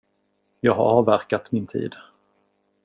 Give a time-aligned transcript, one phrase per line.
[0.59, 1.95] Jag har avverkat min tid.